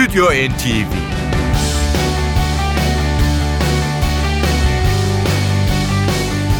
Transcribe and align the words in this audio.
Stüdyo 0.00 0.24
NTV 0.24 0.92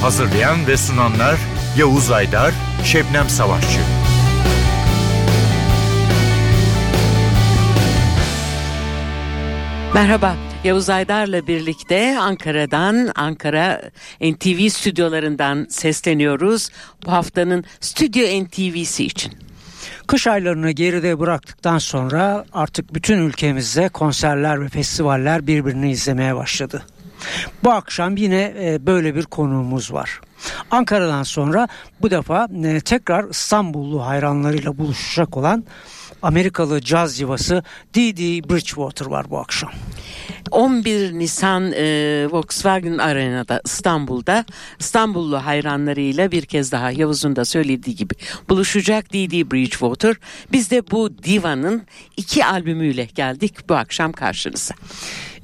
Hazırlayan 0.00 0.66
ve 0.66 0.76
sunanlar 0.76 1.36
Yavuz 1.78 2.10
Aydar, 2.10 2.54
Şebnem 2.84 3.28
Savaşçı. 3.28 3.80
Merhaba, 9.94 10.36
Yavuz 10.64 10.90
Aydar'la 10.90 11.46
birlikte 11.46 12.18
Ankara'dan, 12.18 13.12
Ankara 13.14 13.82
NTV 14.20 14.68
stüdyolarından 14.68 15.66
sesleniyoruz. 15.70 16.70
Bu 17.06 17.12
haftanın 17.12 17.64
Stüdyo 17.80 18.44
NTV'si 18.44 19.04
için. 19.04 19.49
Kış 20.10 20.26
aylarını 20.26 20.70
geride 20.70 21.18
bıraktıktan 21.18 21.78
sonra 21.78 22.44
artık 22.52 22.94
bütün 22.94 23.18
ülkemizde 23.18 23.88
konserler 23.88 24.62
ve 24.62 24.68
festivaller 24.68 25.46
birbirini 25.46 25.90
izlemeye 25.90 26.36
başladı. 26.36 26.82
Bu 27.64 27.70
akşam 27.70 28.16
yine 28.16 28.54
e, 28.58 28.86
böyle 28.86 29.14
bir 29.14 29.22
konuğumuz 29.22 29.92
var. 29.92 30.20
Ankara'dan 30.70 31.22
sonra 31.22 31.68
bu 32.02 32.10
defa 32.10 32.48
e, 32.64 32.80
tekrar 32.80 33.24
İstanbullu 33.30 34.06
hayranlarıyla 34.06 34.78
buluşacak 34.78 35.36
olan 35.36 35.64
Amerikalı 36.22 36.80
caz 36.80 37.20
yuvası 37.20 37.62
Didi 37.94 38.48
Bridgewater 38.48 39.06
var 39.06 39.30
bu 39.30 39.38
akşam. 39.38 39.70
11 40.50 41.12
Nisan 41.12 41.72
e, 41.72 42.26
Volkswagen 42.30 42.98
Arena'da 42.98 43.60
İstanbul'da 43.64 44.44
İstanbullu 44.78 45.46
hayranlarıyla 45.46 46.30
bir 46.30 46.42
kez 46.42 46.72
daha 46.72 46.90
Yavuz'un 46.90 47.36
da 47.36 47.44
söylediği 47.44 47.96
gibi 47.96 48.14
buluşacak 48.48 49.12
Didi 49.12 49.50
Bridgewater. 49.50 50.16
Biz 50.52 50.70
de 50.70 50.90
bu 50.90 51.18
divanın 51.18 51.82
iki 52.16 52.44
albümüyle 52.44 53.04
geldik 53.04 53.68
bu 53.68 53.74
akşam 53.74 54.12
karşınıza. 54.12 54.74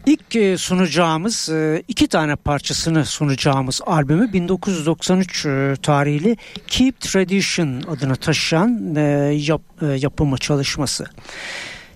İlk 0.06 0.36
e, 0.36 0.58
sunacağımız 0.58 1.48
e, 1.48 1.82
iki 1.88 2.08
tane 2.08 2.36
parçasını 2.36 3.04
sunacağımız 3.04 3.80
albümü 3.86 4.32
1993 4.32 5.46
e, 5.46 5.74
tarihli 5.82 6.36
Keep 6.66 7.00
Tradition 7.00 7.82
adını 7.88 8.16
taşıyan 8.16 8.94
yap, 9.30 9.62
yapımı 9.98 10.38
çalışması. 10.38 11.06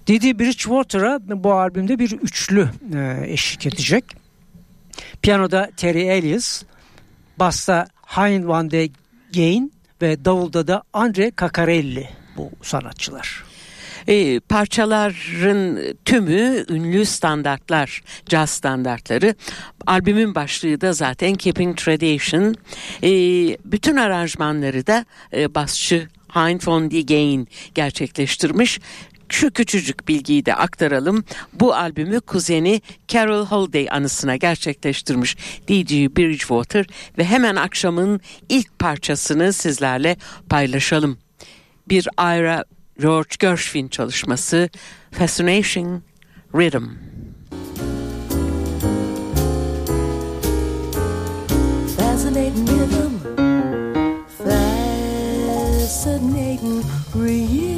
Didi 0.06 0.38
Bridgewater'a 0.38 1.20
bu 1.44 1.52
albümde 1.52 1.98
bir 1.98 2.10
üçlü 2.10 2.68
eşlik 3.26 3.66
edecek. 3.66 4.04
Piyanoda 5.22 5.70
Terry 5.76 6.02
Elias, 6.02 6.62
basta 7.38 7.86
Hein 8.06 8.48
van 8.48 8.70
de 8.70 8.88
Geyn 9.32 9.72
ve 10.02 10.24
davulda 10.24 10.66
da 10.66 10.82
Andre 10.92 11.32
Cacarelli 11.40 12.08
bu 12.36 12.50
sanatçılar. 12.62 13.49
E, 14.08 14.40
parçaların 14.40 15.78
tümü 16.04 16.64
ünlü 16.68 17.06
standartlar, 17.06 18.02
caz 18.26 18.50
standartları. 18.50 19.34
Albümün 19.86 20.34
başlığı 20.34 20.80
da 20.80 20.92
zaten 20.92 21.34
Keeping 21.34 21.76
Tradition. 21.76 22.54
E, 23.02 23.10
bütün 23.64 23.96
aranjmanları 23.96 24.86
da 24.86 25.04
e, 25.32 25.54
basçı 25.54 26.08
Hein 26.28 26.60
von 26.66 26.90
die 26.90 27.06
Gain 27.06 27.48
gerçekleştirmiş. 27.74 28.80
Şu 29.28 29.50
küçücük 29.50 30.08
bilgiyi 30.08 30.46
de 30.46 30.54
aktaralım. 30.54 31.24
Bu 31.52 31.74
albümü 31.74 32.20
kuzeni 32.20 32.80
Carol 33.08 33.46
Holiday 33.46 33.88
anısına 33.90 34.36
gerçekleştirmiş 34.36 35.36
D.G. 35.68 36.16
Bridgewater 36.16 36.86
ve 37.18 37.24
hemen 37.24 37.56
akşamın 37.56 38.20
ilk 38.48 38.78
parçasını 38.78 39.52
sizlerle 39.52 40.16
paylaşalım. 40.48 41.18
Bir 41.88 42.08
Ira 42.18 42.64
George 43.00 43.36
Gershwin 43.38 43.88
çalışması 43.88 44.70
Fascination 45.10 46.02
Rhythm. 46.54 46.84
Fascinating 51.96 52.68
rhythm, 52.68 53.14
rhythm. 57.14 57.70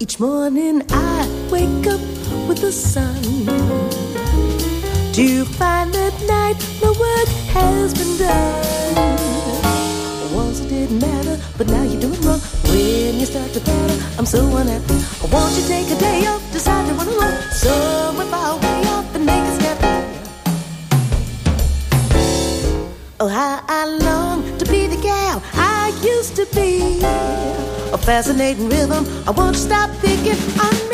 Each 0.00 0.18
morning 0.18 0.82
I 0.90 1.39
wake 1.60 1.86
up 1.86 2.00
with 2.48 2.58
the 2.60 2.72
sun 2.72 3.22
Do 5.12 5.22
you 5.22 5.44
find 5.44 5.92
that 5.92 6.14
night 6.34 6.58
the 6.80 6.92
work 7.04 7.28
has 7.56 7.92
been 7.92 8.16
done. 8.16 9.14
Once 10.34 10.60
it 10.60 10.68
didn't 10.68 11.00
matter, 11.00 11.36
but 11.58 11.66
now 11.66 11.82
you're 11.82 12.00
doing 12.00 12.20
wrong. 12.22 12.40
When 12.70 13.18
you 13.20 13.26
start 13.26 13.52
to 13.52 13.60
patter, 13.60 13.98
I'm 14.18 14.26
so 14.26 14.40
unhappy. 14.56 14.98
I 15.22 15.26
want 15.34 15.56
you 15.56 15.64
take 15.66 15.88
a 15.90 15.98
day 15.98 16.26
off, 16.26 16.42
decide 16.52 16.86
to 16.88 16.94
run 16.94 17.32
somewhere 17.52 18.26
far 18.34 18.50
away 18.56 18.80
off 18.94 19.14
and 19.14 19.26
make 19.26 19.44
a 19.50 19.54
step. 19.60 19.78
Oh, 23.20 23.28
how 23.28 23.62
I 23.68 23.84
long 24.08 24.58
to 24.58 24.64
be 24.66 24.86
the 24.86 25.00
gal 25.02 25.42
I 25.54 25.92
used 26.02 26.36
to 26.36 26.46
be. 26.54 27.00
A 27.92 27.98
fascinating 27.98 28.68
rhythm. 28.68 29.04
I 29.28 29.32
won't 29.32 29.56
stop 29.56 29.90
thinking 30.04 30.38
on 30.66 30.89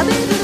I've 0.00 0.06
been 0.06 0.39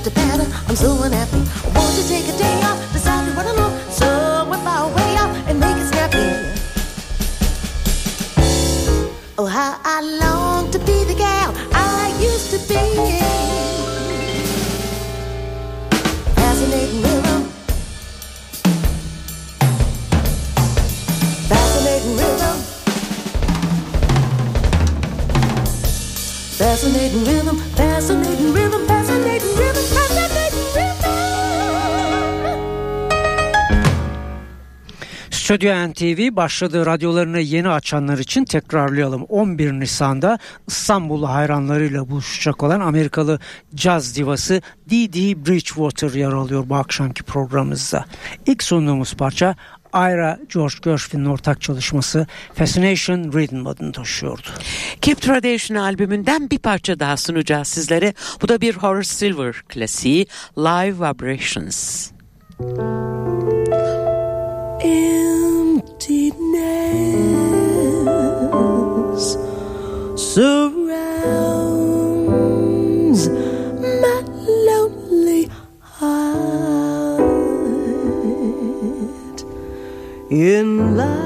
You 0.00 0.06
start 0.06 0.14
to 0.14 0.20
patter, 0.20 0.66
I'm 0.66 0.76
so 0.76 1.02
unhappy. 1.02 1.42
Won't 1.76 1.94
you 1.98 2.04
take 2.08 2.26
a 2.26 2.38
day 2.38 2.62
off, 2.62 2.78
decide 2.90 3.26
to 3.28 3.32
run 3.36 3.46
along 3.48 3.78
somewhere 3.90 4.58
far 4.60 4.90
away 4.90 5.16
off 5.18 5.36
and 5.46 5.60
make 5.60 5.76
it 5.76 5.88
snappy? 5.88 6.24
Oh, 9.36 9.44
how 9.44 9.78
I 9.84 10.00
long 10.00 10.70
to 10.70 10.78
be 10.78 11.04
the 11.04 11.14
gal 11.14 11.52
I 11.74 12.16
used 12.18 12.50
to 12.52 12.58
be. 12.66 12.80
Fascinating 16.34 17.02
rhythm. 17.02 17.42
Fascinating 21.50 22.16
rhythm. 22.16 22.56
Fascinating 26.56 27.24
rhythm, 27.24 27.56
fascinating 27.74 28.52
rhythm, 28.52 28.69
Stüdyo 35.50 35.88
NTV 35.88 36.36
başladığı 36.36 36.86
radyolarını 36.86 37.40
yeni 37.40 37.68
açanlar 37.68 38.18
için 38.18 38.44
tekrarlayalım. 38.44 39.22
11 39.22 39.72
Nisan'da 39.72 40.38
İstanbul 40.68 41.24
hayranlarıyla 41.24 42.10
buluşacak 42.10 42.62
olan 42.62 42.80
Amerikalı 42.80 43.38
caz 43.74 44.16
divası 44.16 44.62
Dee 44.90 45.46
Bridgewater 45.46 46.10
yer 46.10 46.32
alıyor 46.32 46.64
bu 46.66 46.74
akşamki 46.74 47.22
programımızda. 47.22 48.04
İlk 48.46 48.62
sunduğumuz 48.62 49.14
parça 49.14 49.54
Ira 49.94 50.38
George 50.54 50.74
Gershwin'in 50.82 51.24
ortak 51.24 51.60
çalışması 51.60 52.26
Fascination 52.54 53.32
Rhythm 53.32 53.66
adını 53.66 53.92
taşıyordu. 53.92 54.48
Keep 55.00 55.22
Tradition 55.22 55.78
albümünden 55.78 56.50
bir 56.50 56.58
parça 56.58 57.00
daha 57.00 57.16
sunacağız 57.16 57.68
sizlere. 57.68 58.14
Bu 58.42 58.48
da 58.48 58.60
bir 58.60 58.74
Horace 58.74 59.08
Silver 59.08 59.54
klasiği 59.68 60.26
Live 60.58 60.94
Vibrations. 60.94 62.10
Emptiness 66.00 66.40
surrounds 70.16 70.88
my 73.28 74.22
lonely 74.66 75.50
heart. 75.80 77.20
In 80.30 80.96
life 80.96 81.20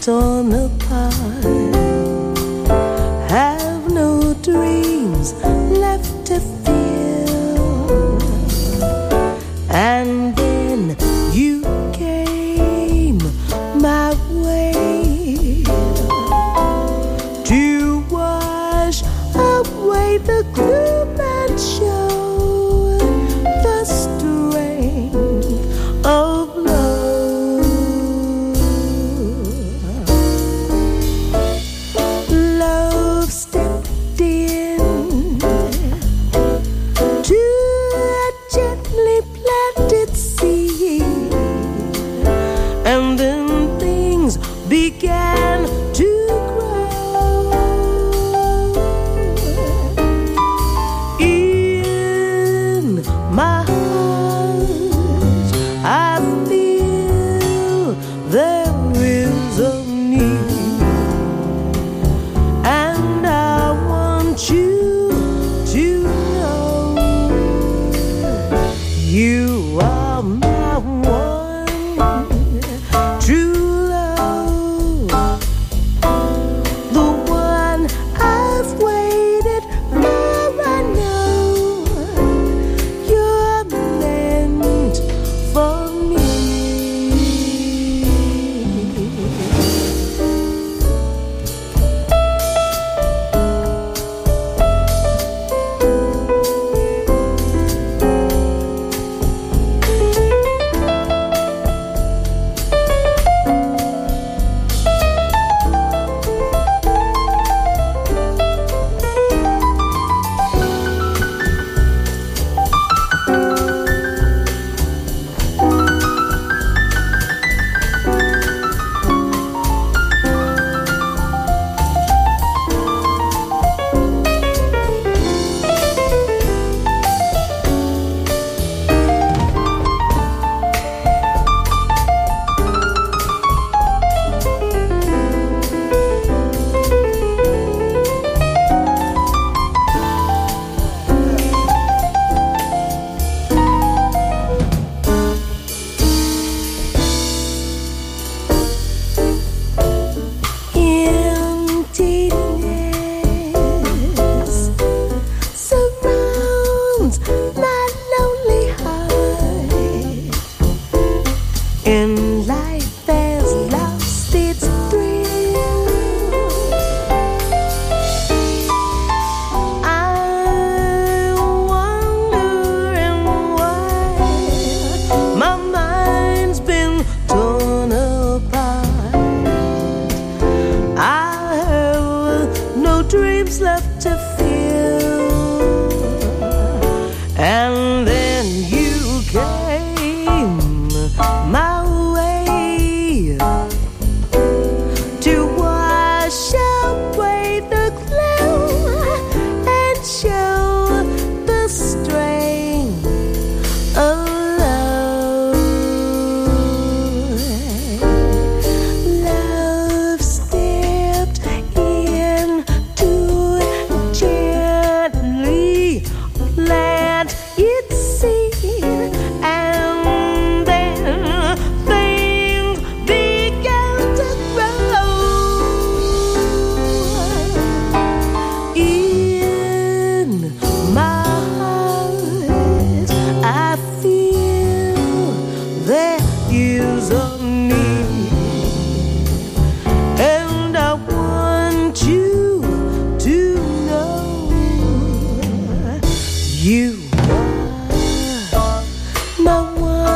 Torn 0.05 0.53
apart. 0.53 1.34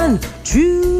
One 0.08 0.18
true 0.42 0.97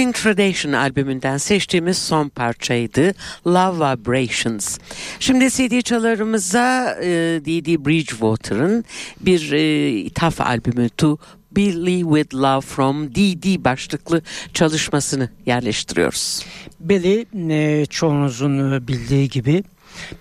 Keeping 0.00 0.16
Tradition 0.16 0.72
albümünden 0.72 1.36
seçtiğimiz 1.36 1.98
son 1.98 2.28
parçaydı 2.28 3.14
Love 3.46 3.76
Vibrations. 3.76 4.78
Şimdi 5.20 5.50
CD 5.50 5.80
çalarımıza 5.80 6.96
e, 7.02 7.08
D.D. 7.44 7.84
Bridgewater'ın 7.84 8.84
bir 9.20 9.52
e, 9.52 9.88
ithaf 9.90 10.40
albümü 10.40 10.88
To 10.88 11.18
Billy 11.52 12.00
With 12.00 12.34
Love 12.34 12.60
From 12.60 13.14
D.D. 13.14 13.64
başlıklı 13.64 14.22
çalışmasını 14.54 15.28
yerleştiriyoruz. 15.46 16.44
Billy 16.80 17.26
e, 17.50 17.86
çoğunuzun 17.86 18.72
e, 18.72 18.88
bildiği 18.88 19.28
gibi 19.28 19.64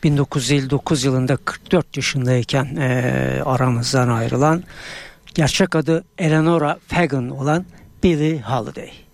1959 0.04 1.04
yılında 1.04 1.38
44 1.38 1.98
yaşındayken 1.98 2.76
e, 2.76 3.42
aramızdan 3.46 4.10
ayrılan 4.10 4.64
gerçek 5.36 5.76
adı 5.76 6.04
Eleanora 6.18 6.80
Fagan 6.88 7.30
olan 7.30 7.66
Billie 8.04 8.42
Holiday. 8.42 9.09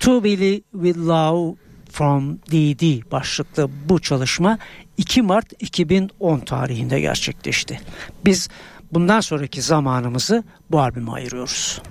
To 0.00 0.24
Billy 0.24 0.62
With 0.72 0.98
Love 0.98 1.56
From 1.90 2.38
D.D. 2.38 3.10
başlıklı 3.10 3.70
bu 3.88 4.00
çalışma 4.00 4.58
2 4.96 5.22
Mart 5.22 5.62
2010 5.62 6.38
tarihinde 6.38 7.00
gerçekleşti. 7.00 7.80
Biz 8.24 8.48
bundan 8.92 9.20
sonraki 9.20 9.62
zamanımızı 9.62 10.44
bu 10.70 10.80
albüme 10.80 11.10
ayırıyoruz. 11.10 11.82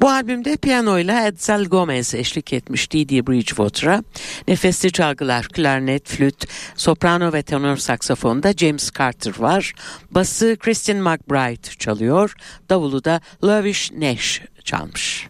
Bu 0.00 0.08
albümde 0.08 0.56
piyanoyla 0.56 1.26
Edsel 1.26 1.64
Gomez 1.64 2.14
eşlik 2.14 2.52
etmiş 2.52 2.92
Dee 2.92 3.26
Bridgewater'a. 3.26 4.04
Nefesli 4.48 4.92
çalgılar, 4.92 5.48
klarnet, 5.48 6.08
flüt, 6.08 6.46
soprano 6.76 7.32
ve 7.32 7.42
tenor 7.42 7.76
saksafonda 7.76 8.52
James 8.52 8.90
Carter 8.98 9.38
var. 9.38 9.72
Bası 10.10 10.56
Christian 10.60 10.98
McBride 10.98 11.70
çalıyor. 11.78 12.34
Davulu 12.70 13.04
da 13.04 13.20
Lavish 13.44 13.92
Nash 13.92 14.42
çalmış. 14.64 15.29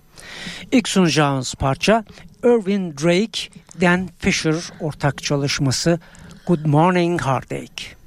İlk 0.73 0.89
sunacağımız 0.89 1.55
parça 1.55 2.05
Irvin 2.45 2.95
Drake, 2.97 3.41
Dan 3.81 4.09
Fisher 4.19 4.55
ortak 4.81 5.23
çalışması 5.23 6.01
Good 6.47 6.67
Morning 6.67 7.23
Heartache. 7.23 8.00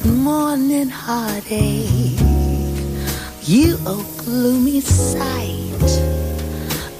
Good 0.00 0.14
morning, 0.14 0.90
heartache. 0.90 2.20
You 3.42 3.76
oh 3.84 4.06
gloomy 4.18 4.80
sight. 4.80 5.90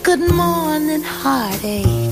Good 0.03 0.35
morning, 0.35 1.03
heartache. 1.03 2.11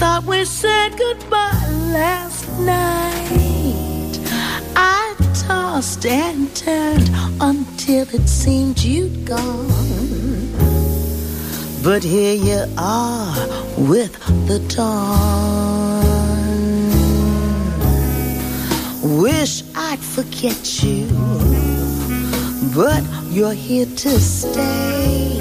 Thought 0.00 0.24
we 0.26 0.44
said 0.44 0.98
goodbye 0.98 1.70
last 1.92 2.48
night. 2.58 4.18
I 4.74 5.14
tossed 5.46 6.04
and 6.04 6.52
turned 6.56 7.08
until 7.40 8.12
it 8.12 8.28
seemed 8.28 8.82
you'd 8.82 9.24
gone. 9.24 10.50
But 11.84 12.02
here 12.02 12.34
you 12.34 12.64
are 12.76 13.32
with 13.78 14.18
the 14.48 14.58
dawn. 14.74 16.05
Wish 19.06 19.62
I'd 19.76 20.00
forget 20.00 20.82
you, 20.82 21.06
but 22.74 23.04
you're 23.30 23.52
here 23.52 23.86
to 23.86 24.18
stay. 24.18 25.38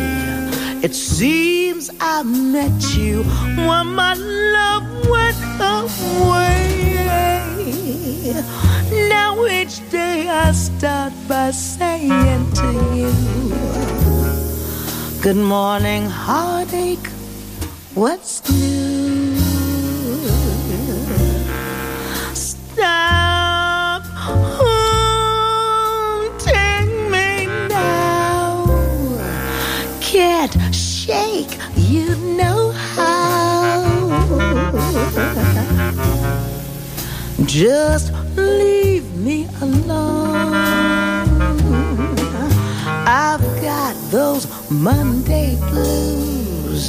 It 0.83 0.93
seems 0.93 1.89
I 1.99 2.21
met 2.21 2.95
you 2.95 3.23
when 3.23 3.87
my 3.87 4.13
love 4.13 4.85
went 5.09 5.37
away. 5.59 6.75
Now 9.09 9.43
each 9.47 9.81
day 9.89 10.29
I 10.29 10.51
start 10.51 11.13
by 11.27 11.49
saying 11.49 12.51
to 12.51 12.71
you, 12.93 13.11
Good 15.23 15.37
morning, 15.37 16.05
heartache. 16.05 17.07
What's 17.95 18.47
new? 18.47 19.24
Shake, 31.05 31.53
you 31.75 32.15
know 32.35 32.71
how. 32.71 33.85
Just 37.45 38.11
leave 38.35 39.05
me 39.15 39.47
alone. 39.61 40.55
I've 43.05 43.45
got 43.61 43.93
those 44.09 44.47
Monday 44.71 45.55
blues, 45.69 46.83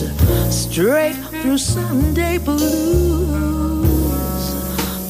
straight 0.50 1.18
through 1.42 1.58
Sunday 1.58 2.38
blues. 2.38 3.36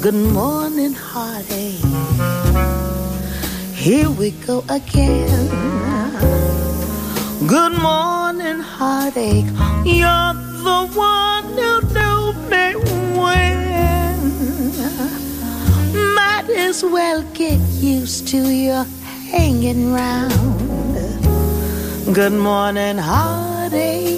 Good 0.01 0.21
morning, 0.39 0.95
heartache. 0.95 1.85
Here 3.73 4.11
we 4.11 4.33
go 4.49 4.65
again. 4.69 5.47
Good 7.47 7.81
morning, 7.81 8.26
heartache. 8.77 9.51
You're 9.85 10.35
the 10.69 10.81
one 10.95 11.45
who 11.57 11.73
knew 11.97 12.23
me 12.51 12.65
when. 13.21 14.21
Might 16.15 16.49
as 16.51 16.83
well 16.85 17.23
get 17.33 17.59
used 17.81 18.29
to 18.29 18.39
your 18.39 18.85
hanging 19.31 19.93
round. 19.93 20.35
Good 22.15 22.35
morning, 22.35 22.99
heartache. 22.99 24.16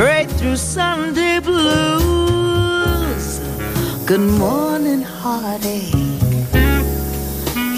Straight 0.00 0.30
through 0.38 0.56
Sunday 0.56 1.38
blues. 1.40 3.26
Good 4.06 4.26
morning, 4.42 5.02
heartache. 5.02 5.92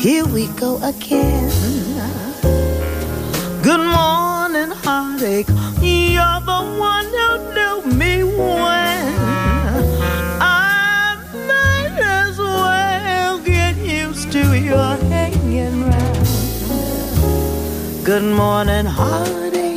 Here 0.05 0.25
we 0.25 0.47
go 0.65 0.79
again. 0.85 1.51
Good 3.69 3.85
morning, 3.99 4.71
heartache. 4.85 5.49
You're 5.81 6.41
the 6.53 6.61
one 6.93 7.09
who 7.19 7.29
knew 7.57 7.77
me 8.01 8.23
when. 8.23 9.03
I 10.41 11.17
might 11.51 11.97
as 12.21 12.39
well 12.39 13.41
get 13.41 13.75
used 13.79 14.31
to 14.31 14.43
your 14.57 14.95
hanging 15.11 15.91
round. 15.91 16.29
Good 18.05 18.23
morning, 18.23 18.87
heartache. 18.87 19.72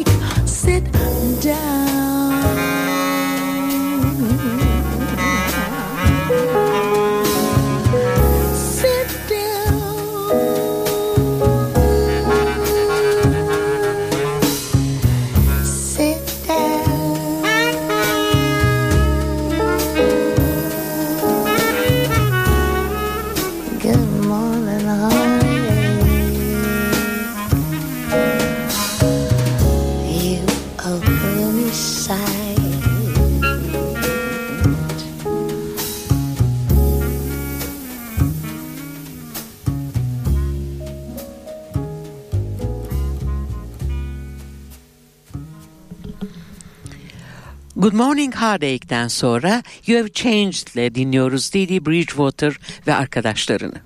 Good 47.85 47.93
Morning 47.93 48.35
Heartache'den 48.35 49.07
sonra 49.07 49.63
You 49.87 49.99
Have 49.99 50.11
Changed 50.11 50.67
ile 50.75 50.95
dinliyoruz 50.95 51.53
Didi 51.53 51.85
Bridgewater 51.85 52.57
ve 52.87 52.95
arkadaşlarını. 52.95 53.81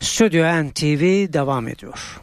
Stüdyo 0.00 0.44
NTV 0.64 1.32
devam 1.32 1.68
ediyor. 1.68 2.20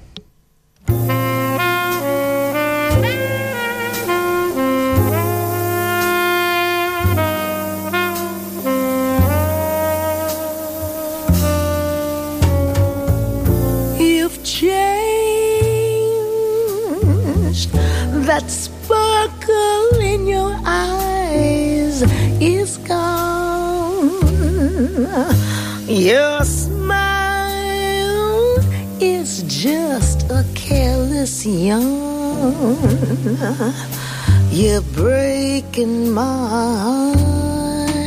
You're 34.52 34.86
breaking 34.93 36.12
my 36.13 36.21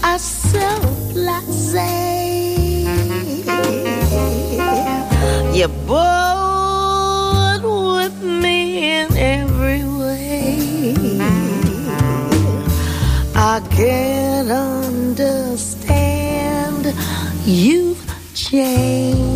are 0.05 0.21
so 0.21 0.69
blasé. 1.13 2.07
You're 5.53 5.75
bored 5.89 6.18
can't 13.79 14.51
understand. 14.51 15.73
You've 17.47 18.03
changed. 18.35 19.29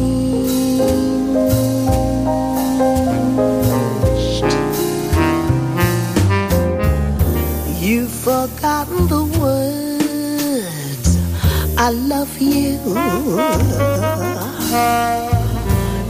You've 7.81 8.11
forgotten 8.11 9.07
the 9.07 9.25
words. 9.39 11.11
I 11.79 11.91
love 11.91 12.37
you. 12.41 12.81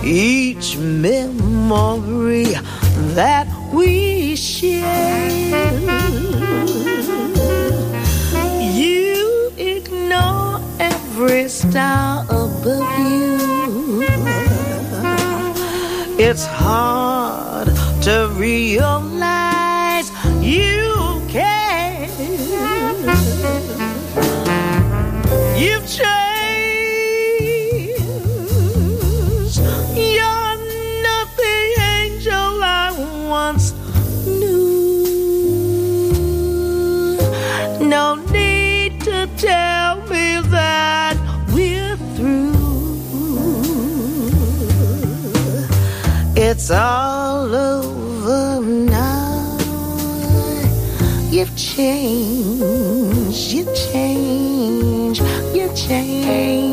Each 0.02 0.78
memory 0.78 2.54
that 3.14 3.46
we 3.74 4.36
share. 4.36 5.31
Every 11.22 11.48
star 11.48 12.24
above 12.24 12.98
you. 12.98 14.02
It's 16.18 16.44
hard 16.44 17.68
to 18.02 18.28
realize 18.35 19.12
all 46.72 47.54
over 47.54 48.62
now. 48.62 49.58
You've 51.30 51.54
changed, 51.56 53.52
you 53.52 53.64
changed, 53.74 55.22
you 55.54 55.70
changed. 55.74 56.71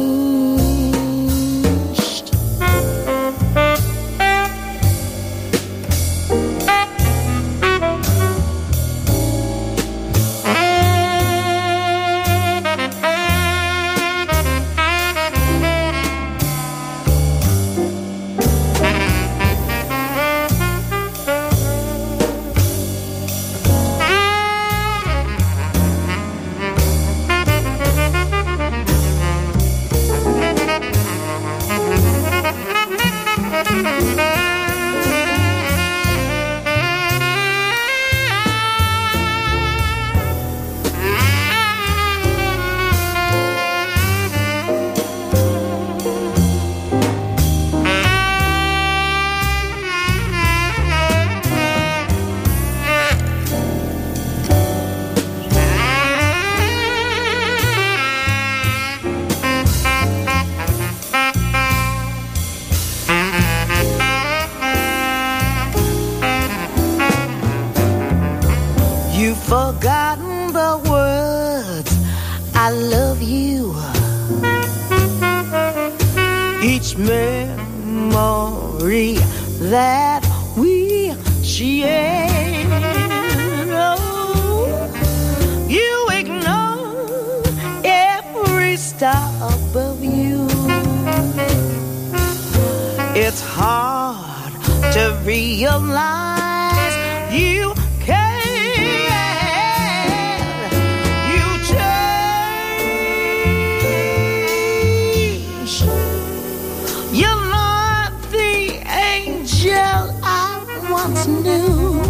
Once 111.03 111.27
knew. 111.27 112.01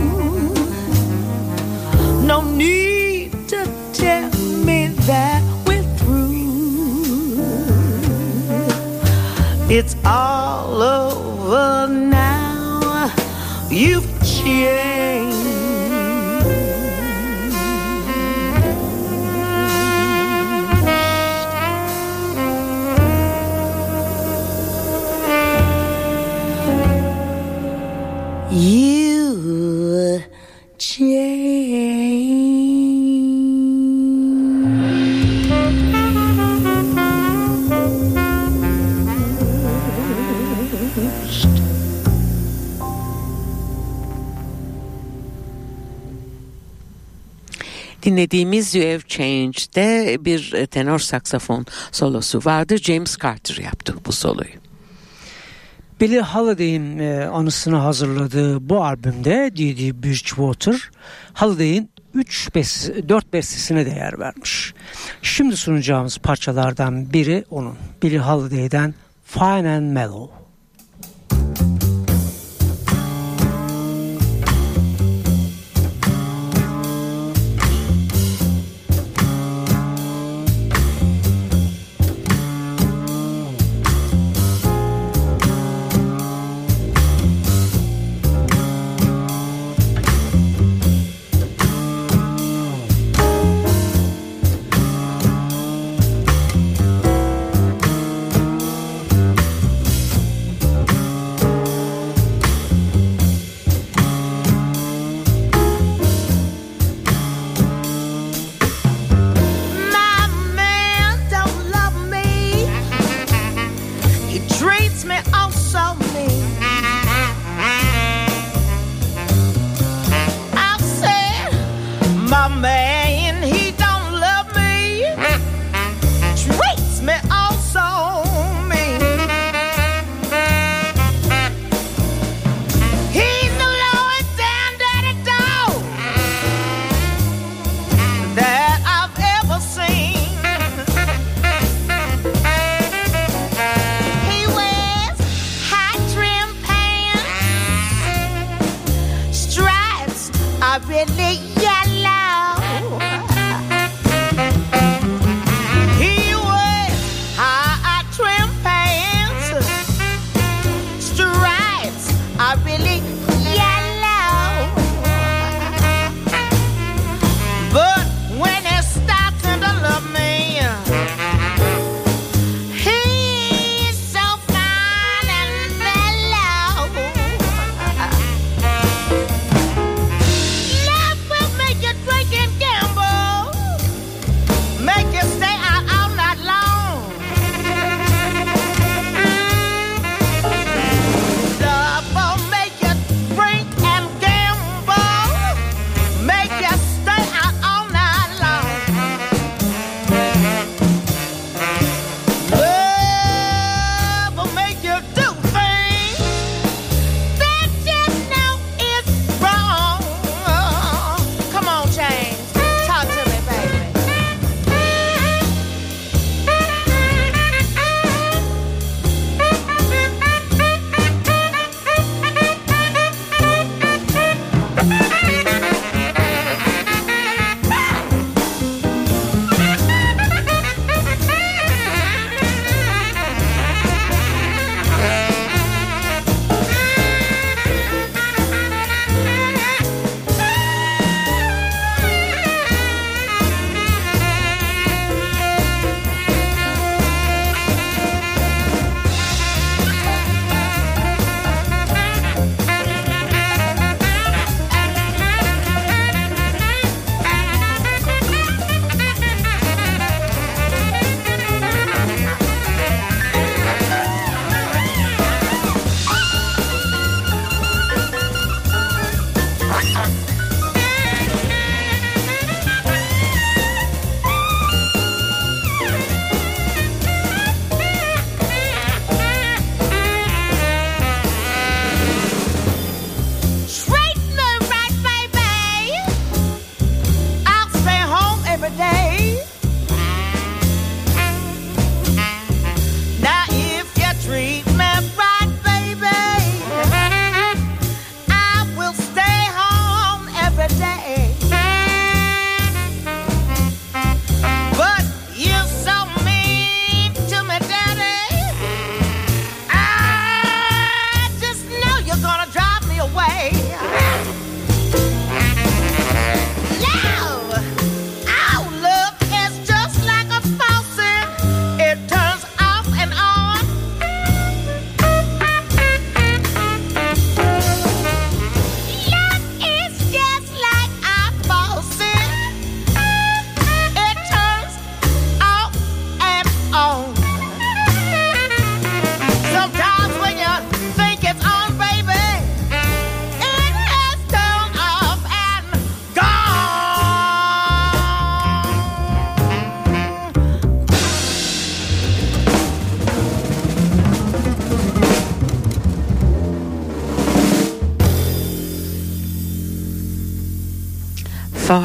No 2.31 2.41
need 2.41 3.31
to 3.47 3.59
tell 3.93 4.31
me 4.67 4.87
that 5.09 5.41
we're 5.65 5.89
through. 5.97 6.39
It's 9.69 9.95
all 10.03 10.81
over 10.81 11.87
now. 11.93 13.11
You've 13.69 14.09
changed. 14.23 14.98
Dinlediğimiz 48.19 48.75
You 48.75 48.85
Have 48.85 49.01
Changed'de 49.07 50.17
bir 50.25 50.53
e, 50.53 50.67
tenor 50.67 50.99
saksafon 50.99 51.65
solosu 51.91 52.41
vardı. 52.45 52.77
James 52.77 53.17
Carter 53.17 53.63
yaptı 53.63 53.93
bu 54.05 54.11
soloyu. 54.11 54.49
Billie 56.01 56.21
Holiday'in 56.21 56.99
e, 56.99 57.25
anısını 57.25 57.75
hazırladığı 57.75 58.69
bu 58.69 58.83
albümde 58.83 59.51
Didi 59.55 60.03
Bridgewater 60.03 60.89
Holiday'in 61.33 61.89
3 62.13 62.55
bes 62.55 62.89
4 63.09 63.33
bestesine 63.33 63.85
değer 63.85 64.19
vermiş. 64.19 64.73
Şimdi 65.21 65.57
sunacağımız 65.57 66.17
parçalardan 66.17 67.13
biri 67.13 67.45
onun. 67.49 67.75
Billie 68.03 68.19
Holiday'den 68.19 68.93
Fine 69.25 69.69
and 69.69 69.91
Mellow. 69.91 70.38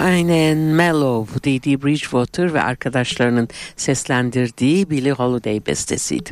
And 0.00 0.74
Mellow, 0.74 1.44
Dee 1.44 1.82
Bridgewater 1.82 2.54
ve 2.54 2.62
arkadaşlarının 2.62 3.48
seslendirdiği 3.76 4.90
Billie 4.90 5.12
Holiday 5.12 5.66
bestesiydi. 5.66 6.30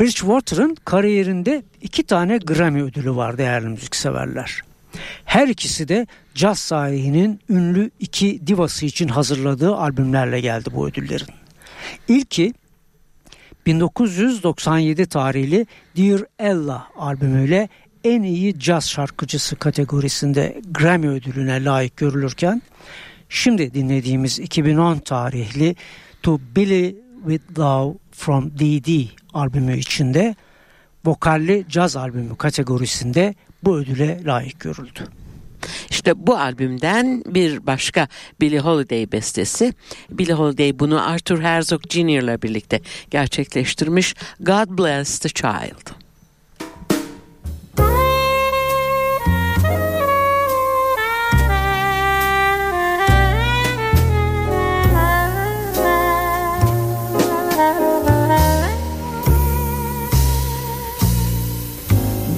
Bridgewater'ın 0.00 0.76
kariyerinde 0.84 1.62
iki 1.82 2.02
tane 2.02 2.38
Grammy 2.38 2.82
ödülü 2.82 3.16
var 3.16 3.38
değerli 3.38 3.68
müzikseverler. 3.68 4.60
Her 5.24 5.48
ikisi 5.48 5.88
de 5.88 6.06
caz 6.34 6.58
sahihinin 6.58 7.40
ünlü 7.50 7.90
iki 8.00 8.46
divası 8.46 8.86
için 8.86 9.08
hazırladığı 9.08 9.74
albümlerle 9.76 10.40
geldi 10.40 10.70
bu 10.74 10.88
ödüllerin. 10.88 11.28
İlki 12.08 12.54
1997 13.66 15.06
tarihli 15.06 15.66
Dear 15.96 16.20
Ella 16.38 16.86
albümüyle 16.96 17.68
en 18.04 18.22
iyi 18.22 18.58
caz 18.58 18.90
şarkıcısı 18.90 19.56
kategorisinde 19.56 20.60
Grammy 20.70 21.08
ödülüne 21.08 21.64
layık 21.64 21.96
görülürken 21.96 22.62
şimdi 23.28 23.74
dinlediğimiz 23.74 24.38
2010 24.38 24.98
tarihli 24.98 25.76
To 26.22 26.40
Billy 26.56 26.96
With 27.28 27.58
Love 27.58 27.94
From 28.12 28.50
D.D. 28.58 29.08
albümü 29.34 29.78
içinde 29.78 30.34
vokalli 31.04 31.64
caz 31.68 31.96
albümü 31.96 32.36
kategorisinde 32.36 33.34
bu 33.62 33.76
ödüle 33.76 34.24
layık 34.24 34.60
görüldü. 34.60 35.08
İşte 35.90 36.26
bu 36.26 36.36
albümden 36.36 37.22
bir 37.26 37.66
başka 37.66 38.08
Billie 38.40 38.58
Holiday 38.58 39.12
bestesi. 39.12 39.74
Billie 40.10 40.34
Holiday 40.34 40.78
bunu 40.78 41.08
Arthur 41.10 41.40
Herzog 41.40 41.82
Jr. 41.90 42.22
ile 42.22 42.42
birlikte 42.42 42.80
gerçekleştirmiş. 43.10 44.14
God 44.40 44.78
Bless 44.78 45.18
the 45.18 45.28
Child. 45.28 46.01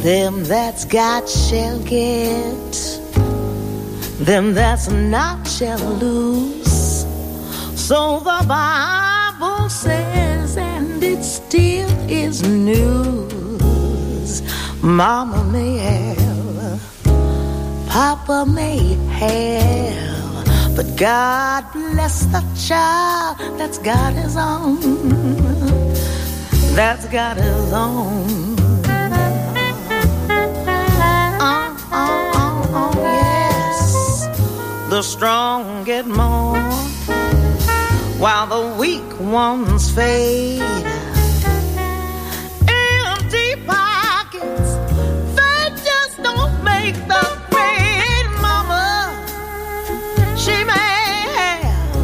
Them 0.04 0.44
that's 0.44 0.84
got 0.84 1.26
shall 1.26 1.78
get, 1.78 2.72
them 4.20 4.52
that's 4.52 4.90
not 4.90 5.48
shall 5.48 5.78
lose. 5.94 7.06
So 7.74 8.18
the 8.18 8.44
Bible 8.46 9.70
says, 9.70 10.58
and 10.58 11.02
it 11.02 11.22
still 11.22 11.88
is 12.06 12.42
news. 12.42 14.42
Mama 14.82 15.42
may 15.44 15.78
have, 15.78 16.82
Papa 17.88 18.44
may 18.46 18.96
have, 19.08 20.76
but 20.76 20.98
God 20.98 21.64
bless 21.72 22.26
the 22.26 22.44
child 22.68 23.38
that's 23.58 23.78
got 23.78 24.12
his 24.12 24.36
own. 24.36 24.80
That's 26.76 27.06
got 27.06 27.38
his 27.38 27.72
own. 27.72 28.53
The 34.94 35.02
strong 35.02 35.82
get 35.82 36.06
more 36.06 36.56
while 38.22 38.46
the 38.46 38.76
weak 38.78 39.18
ones 39.18 39.90
fade. 39.90 40.62
Empty 42.68 43.56
pockets, 43.66 44.76
they 45.34 45.64
just 45.82 46.22
don't 46.22 46.62
make 46.62 46.94
the 47.10 47.24
grade, 47.50 48.30
Mama. 48.40 49.10
She 50.36 50.62
may 50.62 51.26
have, 51.38 51.94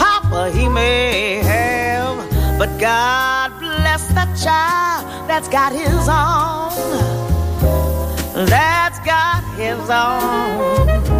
Papa, 0.00 0.50
he 0.50 0.68
may 0.68 1.36
have, 1.44 2.58
but 2.58 2.76
God 2.80 3.56
bless 3.60 4.08
the 4.08 4.26
child 4.42 5.06
that's 5.28 5.46
got 5.46 5.70
his 5.72 6.08
own. 6.08 6.72
That's 8.46 8.98
got 9.06 9.44
his 9.54 9.88
own. 9.88 11.17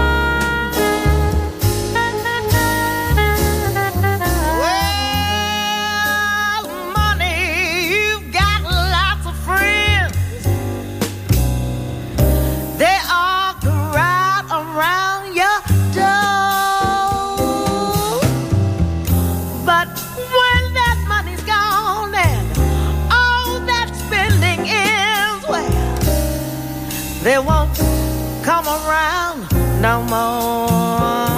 No 29.81 30.03
more. 30.03 31.29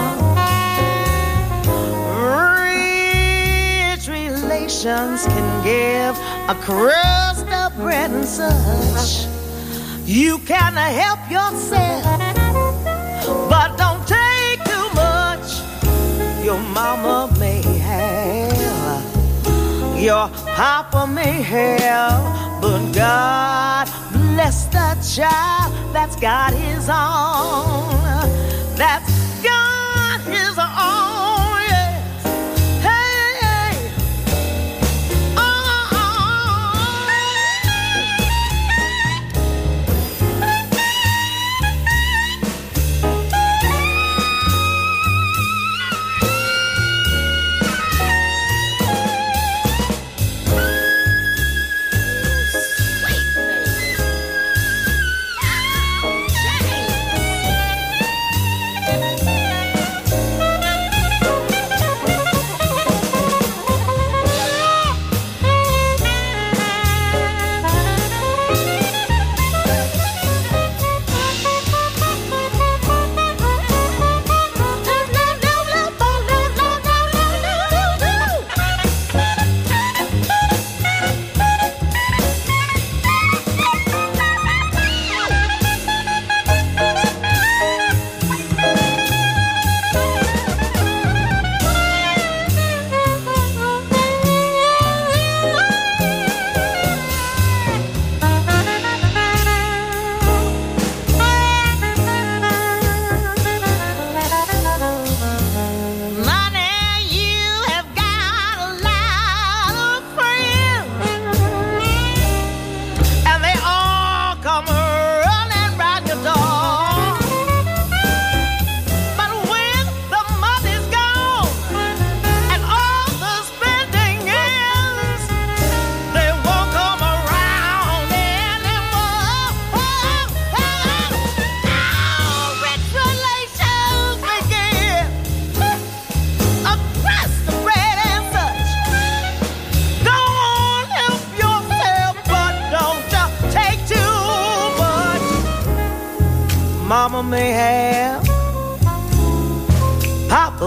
Rich 3.93 4.09
relations 4.09 5.27
can 5.27 5.65
give 5.65 6.17
a 6.49 6.55
crust 6.61 7.47
of 7.49 7.77
bread 7.77 8.11
and 8.11 8.25
such. 8.25 9.27
You 10.07 10.39
can 10.39 10.75
help 10.75 11.21
yourself, 11.31 12.05
but 13.51 13.77
don't 13.77 14.07
take 14.09 14.65
too 14.65 14.89
much. 14.95 15.61
Your 16.43 16.59
mama 16.59 17.31
may 17.39 17.63
have, 17.63 19.05
your 20.01 20.29
papa 20.57 21.07
may 21.07 21.43
have, 21.43 22.63
but 22.63 22.91
God 22.93 23.87
bless 24.13 24.65
the 24.67 24.97
child 25.15 25.75
that's 25.93 26.17
got 26.17 26.55
his 26.55 26.89
own. 26.89 28.10
That's 28.81 29.20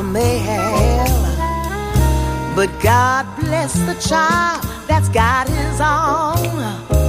May 0.01 0.39
have, 0.39 1.35
but 2.55 2.69
God 2.81 3.27
bless 3.39 3.73
the 3.73 3.93
child 3.93 4.63
that's 4.87 5.07
got 5.09 5.47
his 5.47 5.79
own. 5.79 7.02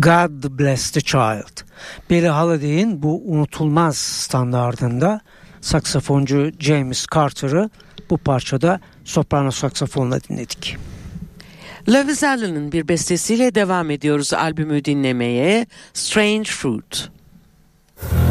God 0.00 0.58
Bless 0.58 0.90
the 0.90 1.00
Child. 1.00 1.64
Billie 2.10 2.28
Holiday'in 2.28 3.02
bu 3.02 3.22
unutulmaz 3.26 3.96
standardında 3.98 5.20
saksafoncu 5.60 6.50
James 6.58 7.06
Carter'ı 7.14 7.70
bu 8.10 8.18
parçada 8.18 8.80
soprano 9.04 9.50
saksafonla 9.50 10.20
dinledik. 10.20 10.76
Lovis 11.88 12.24
Allen'ın 12.24 12.72
bir 12.72 12.88
bestesiyle 12.88 13.54
devam 13.54 13.90
ediyoruz 13.90 14.32
albümü 14.34 14.84
dinlemeye. 14.84 15.66
Strange 15.94 16.50
Fruit. 16.50 17.10
Thank 18.00 18.29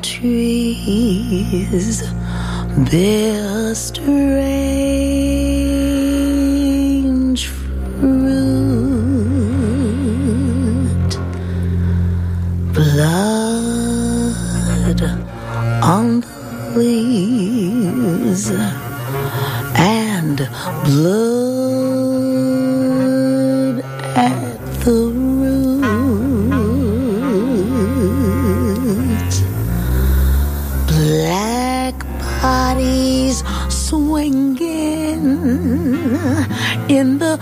trees 0.00 2.00
bear 2.90 3.74
strange 3.74 4.22
fruit. 7.98 8.72
Blood 12.72 14.40
on 15.82 16.20
the 16.20 16.28
leaves 16.74 18.50
and 19.76 20.38
blood 20.84 21.41
in 36.92 37.16
the 37.16 37.38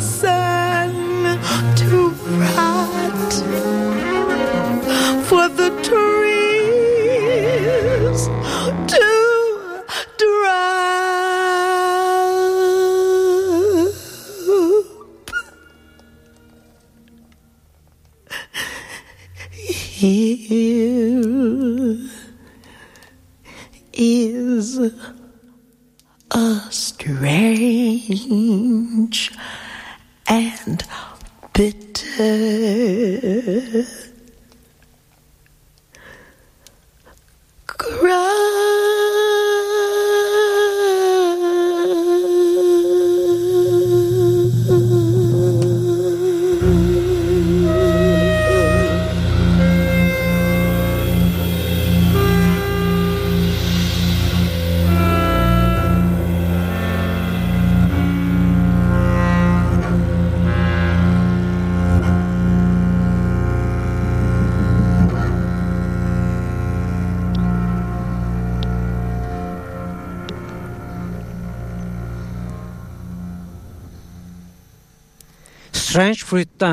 Here 20.06 20.75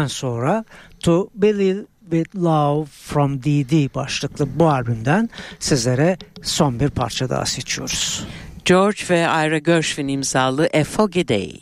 Fruit'ten 0.02 0.06
sonra 0.06 0.64
To 1.00 1.28
Believe 1.34 1.86
With 2.10 2.36
Love 2.36 2.84
From 2.86 3.42
DD 3.42 3.94
başlıklı 3.94 4.48
bu 4.58 4.68
albümden 4.68 5.30
sizlere 5.58 6.16
son 6.42 6.80
bir 6.80 6.88
parça 6.88 7.28
daha 7.28 7.46
seçiyoruz. 7.46 8.26
George 8.64 9.00
ve 9.10 9.20
Ira 9.20 9.58
Gershwin 9.58 10.08
imzalı 10.08 10.68
A 10.74 10.84
Foggy 10.84 11.28
Day. 11.28 11.60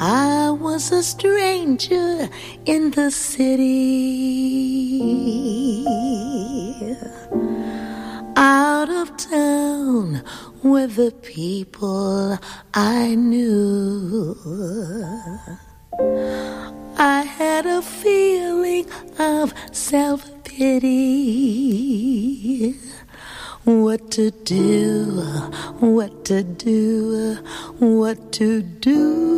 I 0.00 0.50
was 0.58 0.92
a 0.92 1.02
stranger 1.02 2.28
in 2.66 2.90
the 2.90 3.10
city, 3.10 5.02
out 8.36 8.88
of 8.88 9.18
town 9.30 10.22
with 10.62 10.96
the 10.96 11.10
people 11.10 12.38
I 12.74 13.16
knew. 13.16 14.36
I 17.00 17.22
had 17.22 17.64
a 17.64 17.80
feeling 17.80 18.86
of 19.20 19.54
self 19.70 20.28
pity. 20.42 21.14
What 23.62 24.10
to 24.12 24.32
do, 24.32 25.22
what 25.78 26.24
to 26.24 26.42
do, 26.42 27.36
what 27.78 28.32
to 28.32 28.62
do. 28.62 29.28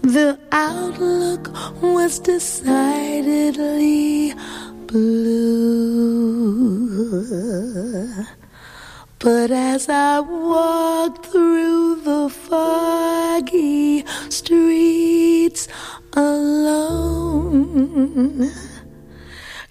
The 0.00 0.38
outlook 0.50 1.50
was 1.82 2.18
decidedly 2.20 2.72
blue. 4.86 6.00
But 9.20 9.50
as 9.50 9.88
I 9.90 10.20
walked 10.20 11.26
through 11.26 12.00
the 12.00 12.30
foggy 12.30 14.06
streets 14.30 15.68
alone, 16.14 18.50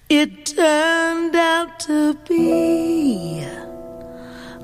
It 0.08 0.46
turned 0.46 1.34
out 1.36 1.78
to 1.80 2.14
be 2.28 3.44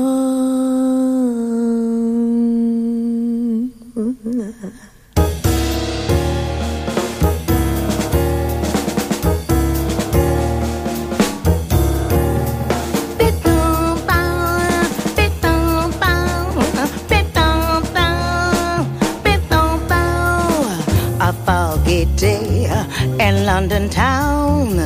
A 21.28 21.34
foggy 21.34 22.05
day 22.15 22.67
uh, 22.67 22.86
in 23.19 23.45
London 23.45 23.89
town 23.89 24.78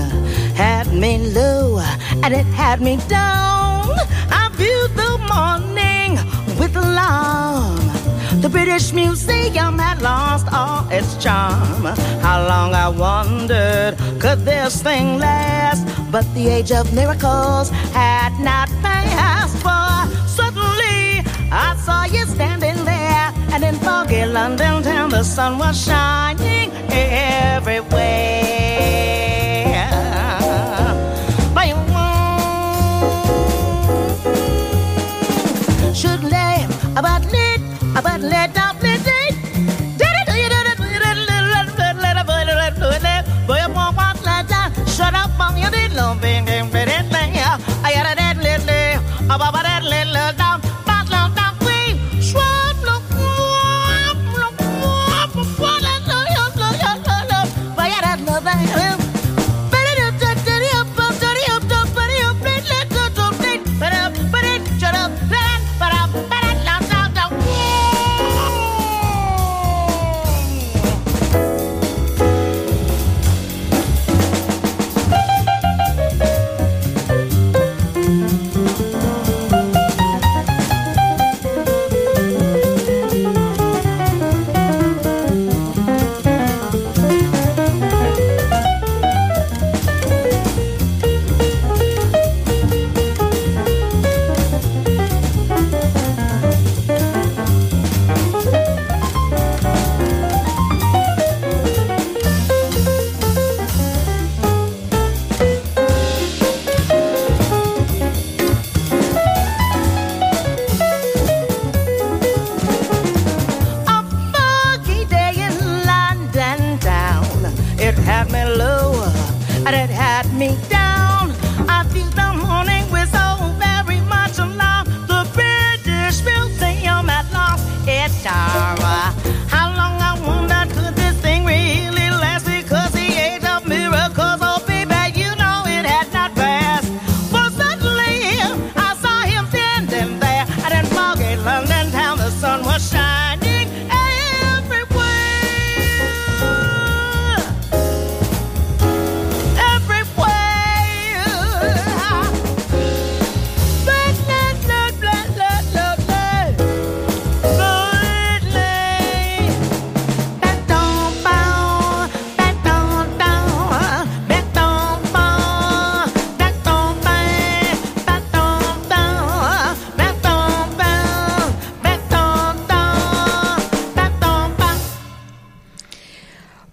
had 0.56 0.92
me 0.92 1.20
low 1.20 1.78
uh, 1.78 1.98
and 2.24 2.34
it 2.34 2.48
had 2.58 2.82
me 2.82 2.98
down. 3.08 3.94
I 4.32 4.50
viewed 4.54 4.90
the 4.98 5.20
morning 5.32 6.14
with 6.58 6.76
alarm. 6.76 7.78
The 8.42 8.50
British 8.50 8.92
Museum 8.92 9.78
had 9.78 10.02
lost 10.02 10.52
all 10.52 10.90
its 10.90 11.16
charm. 11.24 11.84
How 12.26 12.48
long 12.48 12.74
I 12.74 12.90
wondered 12.90 13.96
could 14.20 14.44
this 14.44 14.82
thing 14.82 15.20
last? 15.20 15.86
But 16.12 16.26
the 16.34 16.48
age 16.48 16.72
of 16.72 16.92
miracles 16.92 17.70
had 17.94 18.34
not 18.40 18.68
passed. 18.82 19.58
For 19.58 20.28
suddenly 20.28 21.22
I 21.52 21.76
saw 21.86 22.06
you 22.06 22.26
standing 22.26 22.61
and 23.54 23.64
in 23.64 23.76
foggy 23.76 24.26
London 24.26 24.82
town 24.84 25.10
the 25.10 25.24
sun 25.24 25.58
was 25.58 25.86
shining 25.86 26.72
everywhere. 26.92 28.42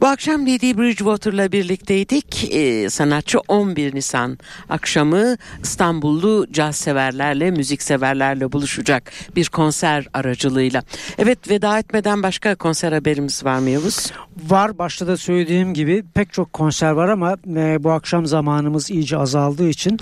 Akşam 0.09 0.43
Lady 0.43 0.77
Bridgewater'la 0.77 1.53
birlikteydik. 1.53 2.55
Ee, 2.55 2.91
sanatçı 2.91 3.39
11 3.49 3.95
Nisan 3.95 4.39
akşamı 4.69 5.37
İstanbullu 5.63 6.47
caz 6.53 6.77
severlerle, 6.77 7.51
müzik 7.51 7.83
severlerle 7.83 8.53
buluşacak 8.53 9.13
bir 9.37 9.49
konser 9.49 10.07
aracılığıyla. 10.15 10.83
Evet 11.19 11.51
veda 11.51 11.79
etmeden 11.79 12.23
başka 12.23 12.55
konser 12.55 12.93
haberimiz 12.93 13.45
var 13.45 13.59
mı 13.59 13.71
Yavuz? 13.71 14.13
Var 14.49 14.79
başta 14.79 15.07
da 15.07 15.17
söylediğim 15.17 15.75
gibi 15.75 16.05
pek 16.15 16.33
çok 16.33 16.53
konser 16.53 16.91
var 16.91 17.09
ama 17.09 17.37
e, 17.57 17.85
bu 17.85 17.91
akşam 17.91 18.27
zamanımız 18.27 18.91
iyice 18.91 19.17
azaldığı 19.17 19.69
için 19.69 19.99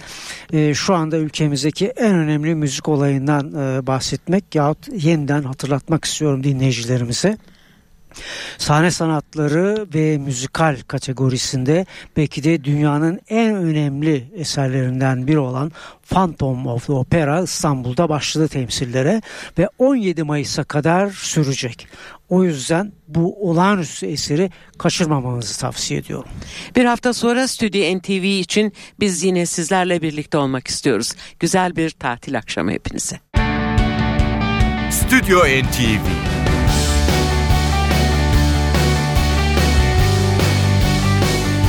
e, 0.52 0.74
şu 0.74 0.94
anda 0.94 1.16
ülkemizdeki 1.16 1.86
en 1.86 2.14
önemli 2.14 2.54
müzik 2.54 2.88
olayından 2.88 3.52
e, 3.52 3.86
bahsetmek 3.86 4.54
yahut 4.54 4.88
yeniden 5.04 5.42
hatırlatmak 5.42 6.04
istiyorum 6.04 6.44
dinleyicilerimize. 6.44 7.36
Sahne 8.58 8.90
sanatları 8.90 9.86
ve 9.94 10.18
müzikal 10.18 10.76
kategorisinde 10.88 11.86
belki 12.16 12.44
de 12.44 12.64
dünyanın 12.64 13.20
en 13.28 13.54
önemli 13.54 14.30
eserlerinden 14.36 15.26
biri 15.26 15.38
olan 15.38 15.72
Phantom 16.08 16.66
of 16.66 16.86
the 16.86 16.92
Opera 16.92 17.42
İstanbul'da 17.42 18.08
başladı 18.08 18.48
temsillere 18.48 19.22
ve 19.58 19.68
17 19.78 20.22
Mayıs'a 20.22 20.64
kadar 20.64 21.10
sürecek. 21.10 21.88
O 22.28 22.44
yüzden 22.44 22.92
bu 23.08 23.50
olağanüstü 23.50 24.06
eseri 24.06 24.50
kaçırmamanızı 24.78 25.60
tavsiye 25.60 26.00
ediyorum. 26.00 26.28
Bir 26.76 26.84
hafta 26.84 27.12
sonra 27.12 27.48
Stüdyo 27.48 27.98
NTV 27.98 28.24
için 28.24 28.72
biz 29.00 29.24
yine 29.24 29.46
sizlerle 29.46 30.02
birlikte 30.02 30.38
olmak 30.38 30.68
istiyoruz. 30.68 31.12
Güzel 31.40 31.76
bir 31.76 31.90
tatil 31.90 32.38
akşamı 32.38 32.70
hepinize. 32.70 33.20
Stüdyo 34.90 35.38
NTV 35.38 36.06